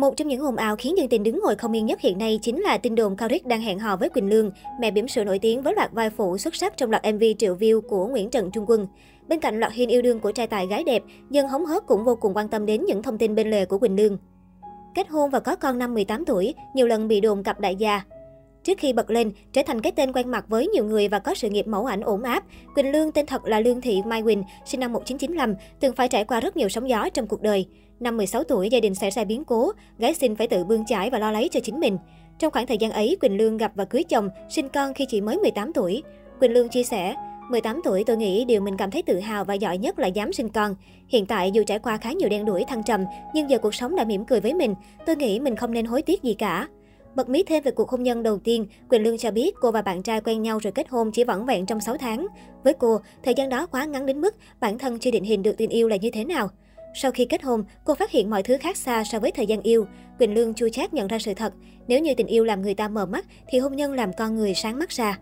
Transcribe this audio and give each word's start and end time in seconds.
Một 0.00 0.16
trong 0.16 0.28
những 0.28 0.40
ồn 0.40 0.56
ào 0.56 0.76
khiến 0.76 0.98
dân 0.98 1.08
tình 1.08 1.22
đứng 1.22 1.40
ngồi 1.40 1.56
không 1.56 1.72
yên 1.72 1.86
nhất 1.86 2.00
hiện 2.00 2.18
nay 2.18 2.38
chính 2.42 2.60
là 2.60 2.78
tin 2.78 2.94
đồn 2.94 3.16
Cao 3.16 3.28
Rích 3.28 3.46
đang 3.46 3.60
hẹn 3.60 3.78
hò 3.78 3.96
với 3.96 4.08
Quỳnh 4.08 4.28
Lương, 4.28 4.50
mẹ 4.80 4.90
bỉm 4.90 5.08
sữa 5.08 5.24
nổi 5.24 5.38
tiếng 5.38 5.62
với 5.62 5.74
loạt 5.74 5.92
vai 5.92 6.10
phụ 6.10 6.38
xuất 6.38 6.54
sắc 6.54 6.76
trong 6.76 6.90
loạt 6.90 7.02
MV 7.14 7.22
triệu 7.38 7.56
view 7.56 7.80
của 7.80 8.06
Nguyễn 8.06 8.30
Trần 8.30 8.50
Trung 8.50 8.64
Quân. 8.66 8.86
Bên 9.28 9.40
cạnh 9.40 9.60
loạt 9.60 9.72
hình 9.72 9.88
yêu 9.88 10.02
đương 10.02 10.20
của 10.20 10.32
trai 10.32 10.46
tài 10.46 10.66
gái 10.66 10.84
đẹp, 10.84 11.02
dân 11.30 11.48
hóng 11.48 11.66
hớt 11.66 11.86
cũng 11.86 12.04
vô 12.04 12.16
cùng 12.16 12.36
quan 12.36 12.48
tâm 12.48 12.66
đến 12.66 12.84
những 12.84 13.02
thông 13.02 13.18
tin 13.18 13.34
bên 13.34 13.50
lề 13.50 13.64
của 13.64 13.78
Quỳnh 13.78 13.96
Lương. 13.96 14.16
Kết 14.94 15.08
hôn 15.08 15.30
và 15.30 15.40
có 15.40 15.56
con 15.56 15.78
năm 15.78 15.94
18 15.94 16.24
tuổi, 16.24 16.54
nhiều 16.74 16.86
lần 16.86 17.08
bị 17.08 17.20
đồn 17.20 17.42
cặp 17.42 17.60
đại 17.60 17.76
gia. 17.76 18.02
Trước 18.70 18.78
khi 18.78 18.92
bật 18.92 19.10
lên, 19.10 19.32
trở 19.52 19.62
thành 19.66 19.80
cái 19.80 19.92
tên 19.92 20.12
quen 20.12 20.28
mặt 20.28 20.44
với 20.48 20.66
nhiều 20.66 20.84
người 20.84 21.08
và 21.08 21.18
có 21.18 21.34
sự 21.34 21.50
nghiệp 21.50 21.66
mẫu 21.66 21.86
ảnh 21.86 22.00
ổn 22.00 22.22
áp, 22.22 22.44
Quỳnh 22.74 22.92
Lương 22.92 23.12
tên 23.12 23.26
thật 23.26 23.44
là 23.44 23.60
Lương 23.60 23.80
Thị 23.80 24.02
Mai 24.06 24.22
Quỳnh, 24.22 24.42
sinh 24.64 24.80
năm 24.80 24.92
1995, 24.92 25.54
từng 25.80 25.94
phải 25.94 26.08
trải 26.08 26.24
qua 26.24 26.40
rất 26.40 26.56
nhiều 26.56 26.68
sóng 26.68 26.88
gió 26.88 27.08
trong 27.08 27.26
cuộc 27.26 27.42
đời. 27.42 27.66
Năm 28.00 28.16
16 28.16 28.44
tuổi, 28.44 28.68
gia 28.68 28.80
đình 28.80 28.94
xảy 28.94 29.10
ra 29.10 29.24
biến 29.24 29.44
cố, 29.44 29.72
gái 29.98 30.14
sinh 30.14 30.36
phải 30.36 30.48
tự 30.48 30.64
bươn 30.64 30.84
chải 30.86 31.10
và 31.10 31.18
lo 31.18 31.30
lấy 31.32 31.48
cho 31.48 31.60
chính 31.60 31.80
mình. 31.80 31.98
Trong 32.38 32.52
khoảng 32.52 32.66
thời 32.66 32.78
gian 32.78 32.90
ấy, 32.90 33.16
Quỳnh 33.20 33.36
Lương 33.36 33.56
gặp 33.56 33.72
và 33.74 33.84
cưới 33.84 34.04
chồng, 34.04 34.28
sinh 34.48 34.68
con 34.68 34.94
khi 34.94 35.06
chỉ 35.08 35.20
mới 35.20 35.36
18 35.36 35.72
tuổi. 35.72 36.02
Quỳnh 36.40 36.52
Lương 36.52 36.68
chia 36.68 36.82
sẻ, 36.82 37.14
18 37.50 37.80
tuổi 37.84 38.04
tôi 38.04 38.16
nghĩ 38.16 38.44
điều 38.44 38.60
mình 38.60 38.76
cảm 38.76 38.90
thấy 38.90 39.02
tự 39.02 39.18
hào 39.18 39.44
và 39.44 39.54
giỏi 39.54 39.78
nhất 39.78 39.98
là 39.98 40.06
dám 40.06 40.32
sinh 40.32 40.48
con. 40.48 40.74
Hiện 41.08 41.26
tại 41.26 41.50
dù 41.50 41.62
trải 41.66 41.78
qua 41.78 41.96
khá 41.96 42.12
nhiều 42.12 42.28
đen 42.28 42.44
đuổi 42.44 42.64
thăng 42.68 42.82
trầm, 42.82 43.04
nhưng 43.34 43.50
giờ 43.50 43.58
cuộc 43.58 43.74
sống 43.74 43.96
đã 43.96 44.04
mỉm 44.04 44.24
cười 44.24 44.40
với 44.40 44.54
mình. 44.54 44.74
Tôi 45.06 45.16
nghĩ 45.16 45.40
mình 45.40 45.56
không 45.56 45.72
nên 45.72 45.84
hối 45.84 46.02
tiếc 46.02 46.22
gì 46.22 46.34
cả. 46.34 46.68
Bật 47.14 47.28
mí 47.28 47.42
thêm 47.42 47.62
về 47.62 47.70
cuộc 47.70 47.90
hôn 47.90 48.02
nhân 48.02 48.22
đầu 48.22 48.38
tiên, 48.38 48.66
Quỳnh 48.88 49.02
Lương 49.02 49.18
cho 49.18 49.30
biết 49.30 49.54
cô 49.60 49.70
và 49.70 49.82
bạn 49.82 50.02
trai 50.02 50.20
quen 50.20 50.42
nhau 50.42 50.58
rồi 50.58 50.72
kết 50.72 50.88
hôn 50.88 51.10
chỉ 51.12 51.24
vỏn 51.24 51.46
vẹn 51.46 51.66
trong 51.66 51.80
6 51.80 51.96
tháng. 51.96 52.26
Với 52.64 52.72
cô, 52.72 53.00
thời 53.22 53.34
gian 53.34 53.48
đó 53.48 53.66
quá 53.66 53.84
ngắn 53.84 54.06
đến 54.06 54.20
mức 54.20 54.34
bản 54.60 54.78
thân 54.78 54.98
chưa 54.98 55.10
định 55.10 55.24
hình 55.24 55.42
được 55.42 55.56
tình 55.56 55.70
yêu 55.70 55.88
là 55.88 55.96
như 55.96 56.10
thế 56.10 56.24
nào. 56.24 56.48
Sau 56.94 57.10
khi 57.10 57.24
kết 57.24 57.42
hôn, 57.42 57.64
cô 57.84 57.94
phát 57.94 58.10
hiện 58.10 58.30
mọi 58.30 58.42
thứ 58.42 58.56
khác 58.60 58.76
xa 58.76 59.04
so 59.04 59.18
với 59.18 59.30
thời 59.30 59.46
gian 59.46 59.62
yêu. 59.62 59.86
Quỳnh 60.18 60.34
Lương 60.34 60.54
chua 60.54 60.68
chát 60.68 60.94
nhận 60.94 61.06
ra 61.06 61.18
sự 61.18 61.34
thật, 61.34 61.52
nếu 61.88 62.00
như 62.00 62.14
tình 62.14 62.26
yêu 62.26 62.44
làm 62.44 62.62
người 62.62 62.74
ta 62.74 62.88
mờ 62.88 63.06
mắt 63.06 63.26
thì 63.48 63.58
hôn 63.58 63.76
nhân 63.76 63.92
làm 63.92 64.12
con 64.12 64.36
người 64.36 64.54
sáng 64.54 64.78
mắt 64.78 64.90
ra. 64.90 65.18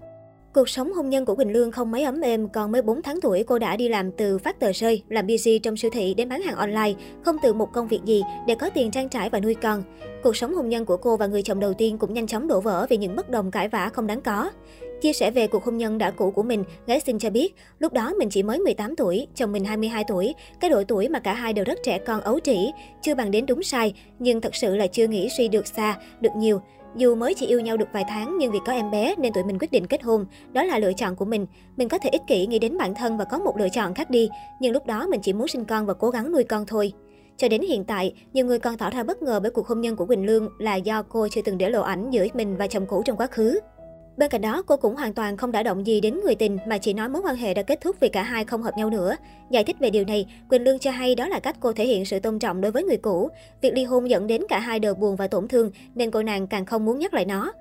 Cuộc 0.55 0.69
sống 0.69 0.92
hôn 0.92 1.08
nhân 1.08 1.25
của 1.25 1.34
Quỳnh 1.34 1.52
Lương 1.52 1.70
không 1.70 1.91
mấy 1.91 2.02
ấm 2.02 2.20
êm, 2.20 2.48
còn 2.48 2.73
mới 2.73 2.83
4 2.83 3.02
tháng 3.02 3.20
tuổi 3.20 3.45
cô 3.47 3.58
đã 3.58 3.77
đi 3.77 3.89
làm 3.89 4.12
từ 4.12 4.39
phát 4.39 4.61
tờ 4.61 4.73
rơi, 4.73 5.02
làm 5.08 5.27
busy 5.27 5.58
trong 5.58 5.77
siêu 5.77 5.91
thị 5.95 6.14
đến 6.14 6.28
bán 6.28 6.42
hàng 6.42 6.56
online, 6.56 6.92
không 7.23 7.36
từ 7.42 7.52
một 7.52 7.73
công 7.73 7.89
việc 7.89 8.00
gì 8.05 8.23
để 8.47 8.55
có 8.55 8.70
tiền 8.70 8.91
trang 8.91 9.08
trải 9.08 9.30
và 9.30 9.41
nuôi 9.41 9.55
con. 9.55 9.83
Cuộc 10.29 10.37
sống 10.37 10.55
hôn 10.55 10.69
nhân 10.69 10.84
của 10.84 10.97
cô 10.97 11.17
và 11.17 11.27
người 11.27 11.43
chồng 11.43 11.61
đầu 11.61 11.75
tiên 11.75 11.98
cũng 11.98 12.15
nhanh 12.15 12.27
chóng 12.27 12.48
đổ 12.48 12.61
vỡ 12.61 12.87
vì 12.91 12.97
những 12.97 13.17
bất 13.17 13.31
đồng 13.31 13.51
cãi 13.51 13.69
vã 13.69 13.91
không 13.93 14.07
đáng 14.07 14.21
có. 14.21 14.51
Chia 15.01 15.12
sẻ 15.12 15.31
về 15.31 15.47
cuộc 15.47 15.65
hôn 15.65 15.77
nhân 15.77 15.98
đã 15.98 16.11
cũ 16.11 16.31
của 16.31 16.43
mình, 16.43 16.65
gái 16.87 17.01
xinh 17.01 17.19
cho 17.19 17.31
biết, 17.31 17.55
lúc 17.79 17.93
đó 17.93 18.12
mình 18.19 18.31
chỉ 18.31 18.43
mới 18.43 18.59
18 18.59 18.97
tuổi, 18.97 19.27
chồng 19.35 19.53
mình 19.53 19.65
22 19.65 20.05
tuổi, 20.09 20.35
cái 20.61 20.70
độ 20.70 20.83
tuổi 20.89 21.09
mà 21.09 21.19
cả 21.19 21.35
hai 21.35 21.53
đều 21.53 21.65
rất 21.65 21.79
trẻ 21.85 21.98
con 21.98 22.20
ấu 22.20 22.41
trĩ, 22.41 22.73
chưa 23.03 23.15
bằng 23.15 23.31
đến 23.31 23.47
đúng 23.47 23.62
sai, 23.62 23.95
nhưng 24.19 24.41
thật 24.41 24.55
sự 24.55 24.77
là 24.77 24.87
chưa 24.87 25.07
nghĩ 25.07 25.29
suy 25.37 25.48
được 25.48 25.67
xa, 25.67 25.97
được 26.20 26.31
nhiều. 26.37 26.61
Dù 26.97 27.15
mới 27.15 27.35
chỉ 27.35 27.47
yêu 27.47 27.61
nhau 27.61 27.77
được 27.77 27.89
vài 27.92 28.05
tháng 28.09 28.39
nhưng 28.39 28.53
vì 28.53 28.59
có 28.67 28.73
em 28.73 28.91
bé 28.91 29.15
nên 29.19 29.33
tụi 29.33 29.45
mình 29.45 29.59
quyết 29.59 29.73
định 29.73 29.87
kết 29.87 30.03
hôn. 30.03 30.27
Đó 30.53 30.65
là 30.65 30.79
lựa 30.79 30.92
chọn 30.92 31.17
của 31.17 31.25
mình. 31.25 31.47
Mình 31.77 31.89
có 31.89 31.98
thể 31.98 32.11
ích 32.11 32.23
kỷ 32.27 32.47
nghĩ 32.47 32.59
đến 32.59 32.79
bản 32.79 32.95
thân 32.95 33.19
và 33.19 33.25
có 33.25 33.39
một 33.39 33.57
lựa 33.59 33.69
chọn 33.69 33.95
khác 33.95 34.11
đi. 34.11 34.29
Nhưng 34.61 34.73
lúc 34.73 34.87
đó 34.87 35.07
mình 35.07 35.20
chỉ 35.20 35.33
muốn 35.33 35.48
sinh 35.48 35.65
con 35.65 35.87
và 35.87 35.95
cố 35.95 36.11
gắng 36.11 36.33
nuôi 36.33 36.45
con 36.45 36.67
thôi. 36.67 36.92
Cho 37.39 37.48
đến 37.48 37.62
hiện 37.62 37.84
tại, 37.84 38.14
nhiều 38.33 38.47
người 38.47 38.58
còn 38.58 38.77
tỏ 38.77 38.91
ra 38.91 39.03
bất 39.03 39.22
ngờ 39.22 39.41
bởi 39.41 39.50
cuộc 39.50 39.67
hôn 39.67 39.81
nhân 39.81 39.97
của 39.97 40.06
Quỳnh 40.06 40.27
Lương 40.27 40.48
là 40.58 40.77
do 40.77 41.03
cô 41.03 41.28
chưa 41.28 41.42
từng 41.42 41.58
để 41.58 41.70
lộ 41.70 41.83
ảnh 41.83 42.11
giữa 42.11 42.27
mình 42.34 42.56
và 42.56 42.67
chồng 42.67 42.86
cũ 42.86 43.03
trong 43.05 43.17
quá 43.17 43.27
khứ. 43.27 43.61
Bên 44.17 44.30
cạnh 44.30 44.41
đó, 44.41 44.62
cô 44.67 44.77
cũng 44.77 44.97
hoàn 44.97 45.14
toàn 45.14 45.36
không 45.36 45.53
đã 45.53 45.62
động 45.62 45.86
gì 45.86 46.00
đến 46.00 46.20
người 46.25 46.34
tình 46.34 46.58
mà 46.67 46.78
chỉ 46.78 46.92
nói 46.92 47.08
mối 47.08 47.22
quan 47.25 47.36
hệ 47.36 47.55
đã 47.55 47.62
kết 47.62 47.80
thúc 47.80 47.97
vì 48.00 48.08
cả 48.08 48.22
hai 48.22 48.45
không 48.45 48.62
hợp 48.62 48.77
nhau 48.77 48.91
nữa. 48.91 49.17
Giải 49.50 49.64
thích 49.64 49.77
về 49.80 49.91
điều 49.91 50.05
này, 50.05 50.27
Quỳnh 50.50 50.62
Lương 50.62 50.78
cho 50.78 50.91
hay 50.91 51.14
đó 51.14 51.28
là 51.28 51.41
cách 51.41 51.56
cô 51.61 51.72
thể 51.72 51.86
hiện 51.86 52.05
sự 52.05 52.20
tôn 52.20 52.39
trọng 52.39 52.61
đối 52.61 52.72
với 52.72 52.84
người 52.84 52.97
cũ. 52.97 53.28
Việc 53.61 53.75
ly 53.75 53.84
hôn 53.84 54.11
dẫn 54.11 54.27
đến 54.27 54.42
cả 54.48 54.58
hai 54.58 54.78
đều 54.78 54.95
buồn 54.95 55.17
và 55.17 55.28
tổn 55.28 55.48
thương 55.48 55.70
nên 55.95 56.11
cô 56.11 56.23
nàng 56.23 56.47
càng 56.47 56.64
không 56.64 56.84
muốn 56.84 56.98
nhắc 56.98 57.14
lại 57.14 57.25
nó. 57.25 57.52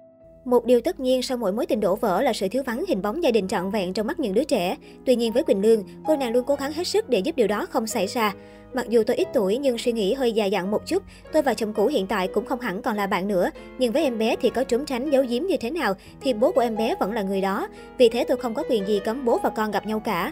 Một 0.47 0.65
điều 0.65 0.81
tất 0.81 0.99
nhiên 0.99 1.21
sau 1.21 1.37
mỗi 1.37 1.51
mối 1.51 1.65
tình 1.65 1.79
đổ 1.79 1.95
vỡ 1.95 2.21
là 2.21 2.33
sự 2.33 2.47
thiếu 2.47 2.63
vắng 2.63 2.85
hình 2.87 3.01
bóng 3.01 3.23
gia 3.23 3.31
đình 3.31 3.47
trọn 3.47 3.69
vẹn 3.69 3.93
trong 3.93 4.07
mắt 4.07 4.19
những 4.19 4.33
đứa 4.33 4.43
trẻ. 4.43 4.77
Tuy 5.05 5.15
nhiên 5.15 5.33
với 5.33 5.43
Quỳnh 5.43 5.61
Lương, 5.61 5.83
cô 6.05 6.15
nàng 6.15 6.33
luôn 6.33 6.43
cố 6.47 6.55
gắng 6.55 6.73
hết 6.73 6.87
sức 6.87 7.09
để 7.09 7.19
giúp 7.19 7.35
điều 7.35 7.47
đó 7.47 7.65
không 7.65 7.87
xảy 7.87 8.07
ra. 8.07 8.33
Mặc 8.73 8.89
dù 8.89 9.03
tôi 9.03 9.15
ít 9.15 9.27
tuổi 9.33 9.57
nhưng 9.57 9.77
suy 9.77 9.91
nghĩ 9.91 10.13
hơi 10.13 10.31
già 10.31 10.45
dặn 10.45 10.71
một 10.71 10.85
chút, 10.85 11.03
tôi 11.33 11.41
và 11.41 11.53
chồng 11.53 11.73
cũ 11.73 11.87
hiện 11.87 12.07
tại 12.07 12.27
cũng 12.27 12.45
không 12.45 12.59
hẳn 12.59 12.81
còn 12.81 12.95
là 12.95 13.07
bạn 13.07 13.27
nữa. 13.27 13.49
Nhưng 13.79 13.91
với 13.91 14.03
em 14.03 14.17
bé 14.17 14.35
thì 14.41 14.49
có 14.49 14.63
trốn 14.63 14.85
tránh 14.85 15.09
giấu 15.09 15.23
giếm 15.29 15.43
như 15.43 15.57
thế 15.57 15.71
nào 15.71 15.93
thì 16.21 16.33
bố 16.33 16.51
của 16.51 16.61
em 16.61 16.75
bé 16.75 16.95
vẫn 16.99 17.11
là 17.11 17.21
người 17.21 17.41
đó. 17.41 17.67
Vì 17.97 18.09
thế 18.09 18.25
tôi 18.27 18.37
không 18.37 18.53
có 18.53 18.63
quyền 18.69 18.87
gì 18.87 18.99
cấm 19.05 19.25
bố 19.25 19.39
và 19.43 19.49
con 19.49 19.71
gặp 19.71 19.85
nhau 19.85 19.99
cả. 19.99 20.31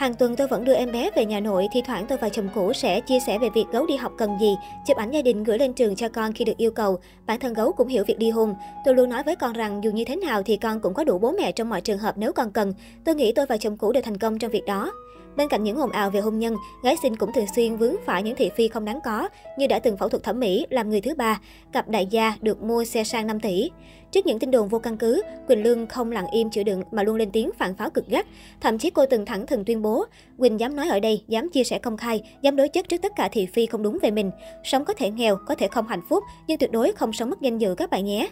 Hàng 0.00 0.14
tuần 0.14 0.36
tôi 0.36 0.46
vẫn 0.46 0.64
đưa 0.64 0.74
em 0.74 0.92
bé 0.92 1.10
về 1.16 1.24
nhà 1.24 1.40
nội, 1.40 1.68
thi 1.72 1.82
thoảng 1.86 2.06
tôi 2.08 2.18
và 2.18 2.28
chồng 2.28 2.48
cũ 2.54 2.72
sẽ 2.72 3.00
chia 3.00 3.20
sẻ 3.26 3.38
về 3.38 3.50
việc 3.54 3.64
gấu 3.72 3.86
đi 3.86 3.96
học 3.96 4.12
cần 4.18 4.30
gì, 4.40 4.56
chụp 4.86 4.96
ảnh 4.96 5.10
gia 5.10 5.22
đình 5.22 5.44
gửi 5.44 5.58
lên 5.58 5.72
trường 5.72 5.96
cho 5.96 6.08
con 6.08 6.32
khi 6.32 6.44
được 6.44 6.56
yêu 6.56 6.70
cầu. 6.70 6.98
Bản 7.26 7.40
thân 7.40 7.52
gấu 7.52 7.72
cũng 7.72 7.88
hiểu 7.88 8.04
việc 8.06 8.18
đi 8.18 8.30
hôn. 8.30 8.54
Tôi 8.84 8.94
luôn 8.94 9.10
nói 9.10 9.22
với 9.22 9.36
con 9.36 9.52
rằng 9.52 9.84
dù 9.84 9.90
như 9.90 10.04
thế 10.04 10.16
nào 10.16 10.42
thì 10.42 10.56
con 10.56 10.80
cũng 10.80 10.94
có 10.94 11.04
đủ 11.04 11.18
bố 11.18 11.32
mẹ 11.38 11.52
trong 11.52 11.68
mọi 11.68 11.80
trường 11.80 11.98
hợp 11.98 12.18
nếu 12.18 12.32
con 12.32 12.50
cần. 12.50 12.72
Tôi 13.04 13.14
nghĩ 13.14 13.32
tôi 13.32 13.46
và 13.46 13.56
chồng 13.56 13.76
cũ 13.76 13.92
đều 13.92 14.02
thành 14.02 14.16
công 14.16 14.38
trong 14.38 14.50
việc 14.50 14.64
đó. 14.66 14.92
Bên 15.40 15.48
cạnh 15.48 15.64
những 15.64 15.76
ồn 15.76 15.90
ào 15.90 16.10
về 16.10 16.20
hôn 16.20 16.38
nhân, 16.38 16.56
gái 16.82 16.96
xinh 17.02 17.16
cũng 17.16 17.32
thường 17.32 17.46
xuyên 17.56 17.76
vướng 17.76 17.94
phải 18.06 18.22
những 18.22 18.36
thị 18.36 18.50
phi 18.56 18.68
không 18.68 18.84
đáng 18.84 19.00
có, 19.04 19.28
như 19.58 19.66
đã 19.66 19.78
từng 19.78 19.96
phẫu 19.96 20.08
thuật 20.08 20.22
thẩm 20.22 20.40
mỹ, 20.40 20.66
làm 20.70 20.90
người 20.90 21.00
thứ 21.00 21.14
ba, 21.14 21.40
cặp 21.72 21.88
đại 21.88 22.06
gia 22.06 22.34
được 22.40 22.62
mua 22.62 22.84
xe 22.84 23.04
sang 23.04 23.26
5 23.26 23.40
tỷ. 23.40 23.70
Trước 24.10 24.26
những 24.26 24.38
tin 24.38 24.50
đồn 24.50 24.68
vô 24.68 24.78
căn 24.78 24.96
cứ, 24.96 25.22
Quỳnh 25.48 25.62
Lương 25.62 25.86
không 25.86 26.12
lặng 26.12 26.26
im 26.32 26.50
chịu 26.50 26.64
đựng 26.64 26.82
mà 26.90 27.02
luôn 27.02 27.16
lên 27.16 27.30
tiếng 27.30 27.50
phản 27.58 27.76
pháo 27.76 27.90
cực 27.90 28.06
gắt. 28.06 28.26
Thậm 28.60 28.78
chí 28.78 28.90
cô 28.90 29.06
từng 29.06 29.26
thẳng 29.26 29.46
thừng 29.46 29.64
tuyên 29.64 29.82
bố, 29.82 30.04
Quỳnh 30.38 30.60
dám 30.60 30.76
nói 30.76 30.88
ở 30.88 31.00
đây, 31.00 31.24
dám 31.28 31.48
chia 31.48 31.64
sẻ 31.64 31.78
công 31.78 31.96
khai, 31.96 32.22
dám 32.42 32.56
đối 32.56 32.68
chất 32.68 32.88
trước 32.88 33.02
tất 33.02 33.12
cả 33.16 33.28
thị 33.32 33.46
phi 33.46 33.66
không 33.66 33.82
đúng 33.82 33.98
về 34.02 34.10
mình. 34.10 34.30
Sống 34.64 34.84
có 34.84 34.94
thể 34.94 35.10
nghèo, 35.10 35.36
có 35.46 35.54
thể 35.54 35.68
không 35.68 35.86
hạnh 35.86 36.02
phúc, 36.08 36.24
nhưng 36.46 36.58
tuyệt 36.58 36.72
đối 36.72 36.92
không 36.92 37.12
sống 37.12 37.30
mất 37.30 37.40
danh 37.40 37.58
dự 37.58 37.74
các 37.74 37.90
bạn 37.90 38.04
nhé. 38.04 38.28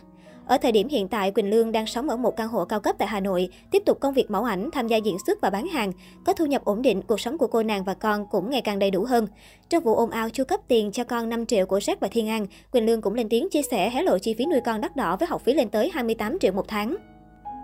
Ở 0.48 0.59
thời 0.59 0.72
điểm 0.72 0.88
hiện 0.88 1.09
tại, 1.09 1.31
Quỳnh 1.31 1.50
Lương 1.50 1.72
đang 1.72 1.86
sống 1.86 2.09
ở 2.09 2.16
một 2.16 2.36
căn 2.36 2.48
hộ 2.48 2.64
cao 2.64 2.81
cấp 2.81 2.97
tại 2.98 3.09
Hà 3.09 3.20
Nội, 3.20 3.48
tiếp 3.70 3.82
tục 3.86 4.00
công 4.00 4.14
việc 4.14 4.31
mẫu 4.31 4.44
ảnh, 4.44 4.70
tham 4.72 4.88
gia 4.88 4.97
diễn 4.97 5.16
xuất 5.26 5.41
và 5.41 5.50
bán 5.50 5.66
hàng. 5.66 5.92
Có 6.25 6.32
thu 6.32 6.47
nhập 6.47 6.64
ổn 6.64 6.82
định, 6.82 7.03
cuộc 7.03 7.20
sống 7.20 7.38
của 7.38 7.47
cô 7.47 7.62
nàng 7.62 7.84
và 7.84 7.94
con 7.94 8.26
cũng 8.31 8.50
ngày 8.50 8.62
càng 8.62 8.78
đầy 8.78 8.91
đủ 8.91 9.04
hơn. 9.04 9.26
Trong 9.69 9.82
vụ 9.82 9.94
ồn 9.94 10.10
ào 10.10 10.31
chu 10.31 10.44
cấp 10.44 10.60
tiền 10.69 10.92
cho 10.92 11.04
con 11.04 11.28
5 11.28 11.47
triệu 11.47 11.66
của 11.66 11.78
Jack 11.78 11.97
và 12.00 12.09
Thiên 12.09 12.28
An, 12.28 12.47
Quỳnh 12.70 12.86
Lương 12.86 13.00
cũng 13.00 13.14
lên 13.14 13.28
tiếng 13.28 13.50
chia 13.50 13.62
sẻ 13.62 13.91
hé 13.91 14.03
lộ 14.03 14.19
chi 14.19 14.34
phí 14.34 14.47
nuôi 14.47 14.60
con 14.64 14.81
đắt 14.81 14.97
đỏ 14.97 15.16
với 15.16 15.28
học 15.28 15.42
phí 15.44 15.54
lên 15.54 15.69
tới 15.69 15.91
28 15.94 16.38
triệu 16.38 16.53
một 16.53 16.69
tháng. 16.69 16.97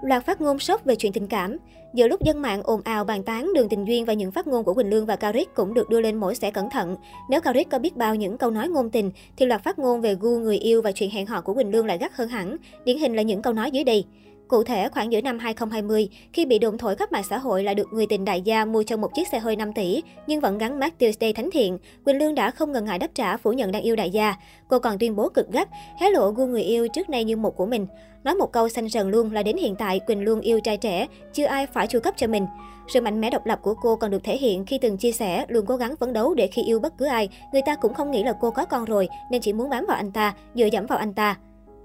Loạt 0.04 0.26
phát 0.26 0.40
ngôn 0.40 0.58
sốc 0.58 0.84
về 0.84 0.96
chuyện 0.96 1.12
tình 1.12 1.26
cảm. 1.26 1.56
Giữa 1.94 2.08
lúc 2.08 2.22
dân 2.22 2.42
mạng 2.42 2.62
ồn 2.62 2.80
ào 2.84 3.04
bàn 3.04 3.22
tán 3.22 3.50
đường 3.54 3.68
tình 3.68 3.84
duyên 3.84 4.04
và 4.04 4.12
những 4.12 4.30
phát 4.30 4.46
ngôn 4.46 4.64
của 4.64 4.74
Quỳnh 4.74 4.90
Lương 4.90 5.06
và 5.06 5.16
Cao 5.16 5.32
Rích 5.32 5.54
cũng 5.54 5.74
được 5.74 5.88
đưa 5.88 6.00
lên 6.00 6.16
mỗi 6.16 6.34
sẽ 6.34 6.50
cẩn 6.50 6.70
thận. 6.70 6.96
Nếu 7.30 7.40
Cao 7.40 7.54
Rích 7.54 7.70
có 7.70 7.78
biết 7.78 7.96
bao 7.96 8.14
những 8.14 8.38
câu 8.38 8.50
nói 8.50 8.68
ngôn 8.68 8.90
tình, 8.90 9.10
thì 9.36 9.46
loạt 9.46 9.64
phát 9.64 9.78
ngôn 9.78 10.00
về 10.00 10.14
gu 10.20 10.38
người 10.38 10.56
yêu 10.56 10.82
và 10.82 10.92
chuyện 10.92 11.10
hẹn 11.10 11.26
hò 11.26 11.40
của 11.40 11.54
Quỳnh 11.54 11.70
Lương 11.70 11.86
lại 11.86 11.98
gắt 11.98 12.12
hơn 12.14 12.28
hẳn. 12.28 12.56
Điển 12.84 12.98
hình 12.98 13.16
là 13.16 13.22
những 13.22 13.42
câu 13.42 13.52
nói 13.52 13.70
dưới 13.70 13.84
đây. 13.84 14.04
Cụ 14.48 14.62
thể, 14.62 14.88
khoảng 14.88 15.12
giữa 15.12 15.20
năm 15.20 15.38
2020, 15.38 16.08
khi 16.32 16.46
bị 16.46 16.58
đồn 16.58 16.78
thổi 16.78 16.96
khắp 16.96 17.12
mạng 17.12 17.22
xã 17.30 17.38
hội 17.38 17.64
là 17.64 17.74
được 17.74 17.92
người 17.92 18.06
tình 18.06 18.24
đại 18.24 18.42
gia 18.42 18.64
mua 18.64 18.82
cho 18.82 18.96
một 18.96 19.14
chiếc 19.14 19.28
xe 19.28 19.38
hơi 19.38 19.56
5 19.56 19.72
tỷ, 19.72 20.02
nhưng 20.26 20.40
vẫn 20.40 20.58
gắn 20.58 20.78
mát 20.78 20.98
Tuesday 20.98 21.32
thánh 21.32 21.50
thiện, 21.50 21.78
Quỳnh 22.04 22.18
Lương 22.18 22.34
đã 22.34 22.50
không 22.50 22.72
ngần 22.72 22.84
ngại 22.84 22.98
đáp 22.98 23.08
trả 23.14 23.36
phủ 23.36 23.52
nhận 23.52 23.72
đang 23.72 23.82
yêu 23.82 23.96
đại 23.96 24.10
gia. 24.10 24.34
Cô 24.68 24.78
còn 24.78 24.98
tuyên 24.98 25.16
bố 25.16 25.28
cực 25.28 25.52
gắt, 25.52 25.68
hé 26.00 26.10
lộ 26.10 26.30
gu 26.30 26.46
người 26.46 26.62
yêu 26.62 26.88
trước 26.94 27.10
nay 27.10 27.24
như 27.24 27.36
một 27.36 27.56
của 27.56 27.66
mình. 27.66 27.86
Nói 28.24 28.34
một 28.34 28.52
câu 28.52 28.68
xanh 28.68 28.88
sần 28.88 29.10
luôn 29.10 29.32
là 29.32 29.42
đến 29.42 29.56
hiện 29.56 29.74
tại 29.76 30.00
Quỳnh 30.00 30.24
Lương 30.24 30.40
yêu 30.40 30.60
trai 30.60 30.76
trẻ, 30.76 31.06
chưa 31.32 31.44
ai 31.44 31.66
phải 31.66 31.86
chu 31.86 32.00
cấp 32.00 32.14
cho 32.16 32.26
mình. 32.26 32.46
Sự 32.88 33.00
mạnh 33.00 33.20
mẽ 33.20 33.30
độc 33.30 33.46
lập 33.46 33.58
của 33.62 33.74
cô 33.74 33.96
còn 33.96 34.10
được 34.10 34.24
thể 34.24 34.36
hiện 34.36 34.66
khi 34.66 34.78
từng 34.78 34.96
chia 34.96 35.12
sẻ 35.12 35.44
luôn 35.48 35.66
cố 35.66 35.76
gắng 35.76 35.96
phấn 35.96 36.12
đấu 36.12 36.34
để 36.34 36.46
khi 36.46 36.62
yêu 36.62 36.80
bất 36.80 36.98
cứ 36.98 37.04
ai, 37.04 37.28
người 37.52 37.62
ta 37.66 37.76
cũng 37.76 37.94
không 37.94 38.10
nghĩ 38.10 38.22
là 38.22 38.32
cô 38.40 38.50
có 38.50 38.64
con 38.64 38.84
rồi 38.84 39.08
nên 39.30 39.40
chỉ 39.40 39.52
muốn 39.52 39.70
bám 39.70 39.86
vào 39.86 39.96
anh 39.96 40.12
ta, 40.12 40.34
dựa 40.54 40.66
dẫm 40.66 40.86
vào 40.86 40.98
anh 40.98 41.14
ta. 41.14 41.36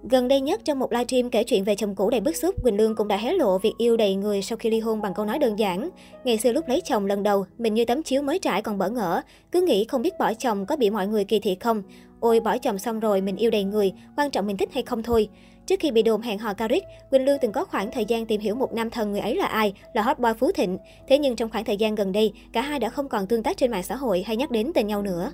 Gần 0.03 0.27
đây 0.27 0.41
nhất 0.41 0.61
trong 0.65 0.79
một 0.79 0.91
livestream 0.91 1.29
kể 1.29 1.43
chuyện 1.43 1.63
về 1.63 1.75
chồng 1.75 1.95
cũ 1.95 2.09
đầy 2.09 2.19
bức 2.19 2.35
xúc, 2.35 2.63
Quỳnh 2.63 2.77
Lương 2.77 2.95
cũng 2.95 3.07
đã 3.07 3.17
hé 3.17 3.33
lộ 3.33 3.57
việc 3.57 3.73
yêu 3.77 3.97
đầy 3.97 4.15
người 4.15 4.41
sau 4.41 4.57
khi 4.57 4.69
ly 4.69 4.79
hôn 4.79 5.01
bằng 5.01 5.13
câu 5.13 5.25
nói 5.25 5.39
đơn 5.39 5.59
giản. 5.59 5.89
Ngày 6.23 6.37
xưa 6.37 6.51
lúc 6.51 6.67
lấy 6.67 6.81
chồng 6.81 7.05
lần 7.05 7.23
đầu, 7.23 7.45
mình 7.57 7.73
như 7.73 7.85
tấm 7.85 8.03
chiếu 8.03 8.21
mới 8.21 8.39
trải 8.39 8.61
còn 8.61 8.77
bỡ 8.77 8.89
ngỡ, 8.89 9.21
cứ 9.51 9.61
nghĩ 9.61 9.85
không 9.85 10.01
biết 10.01 10.13
bỏ 10.19 10.33
chồng 10.33 10.65
có 10.65 10.75
bị 10.75 10.89
mọi 10.89 11.07
người 11.07 11.23
kỳ 11.23 11.39
thị 11.39 11.57
không. 11.59 11.83
Ôi 12.19 12.39
bỏ 12.39 12.57
chồng 12.57 12.79
xong 12.79 12.99
rồi 12.99 13.21
mình 13.21 13.35
yêu 13.35 13.51
đầy 13.51 13.63
người, 13.63 13.93
quan 14.17 14.31
trọng 14.31 14.47
mình 14.47 14.57
thích 14.57 14.69
hay 14.73 14.83
không 14.83 15.03
thôi. 15.03 15.29
Trước 15.65 15.79
khi 15.79 15.91
bị 15.91 16.03
đồn 16.03 16.21
hẹn 16.21 16.39
hò 16.39 16.53
Caric, 16.53 16.83
Quỳnh 17.09 17.25
Lương 17.25 17.37
từng 17.41 17.51
có 17.51 17.65
khoảng 17.65 17.91
thời 17.91 18.05
gian 18.05 18.25
tìm 18.25 18.41
hiểu 18.41 18.55
một 18.55 18.73
nam 18.73 18.89
thần 18.89 19.11
người 19.11 19.21
ấy 19.21 19.35
là 19.35 19.45
ai, 19.45 19.73
là 19.93 20.01
hot 20.01 20.19
boy 20.19 20.29
Phú 20.39 20.51
Thịnh. 20.51 20.77
Thế 21.07 21.17
nhưng 21.17 21.35
trong 21.35 21.49
khoảng 21.49 21.65
thời 21.65 21.77
gian 21.77 21.95
gần 21.95 22.11
đây, 22.11 22.33
cả 22.53 22.61
hai 22.61 22.79
đã 22.79 22.89
không 22.89 23.09
còn 23.09 23.27
tương 23.27 23.43
tác 23.43 23.57
trên 23.57 23.71
mạng 23.71 23.83
xã 23.83 23.95
hội 23.95 24.23
hay 24.27 24.37
nhắc 24.37 24.51
đến 24.51 24.71
tên 24.73 24.87
nhau 24.87 25.01
nữa. 25.01 25.31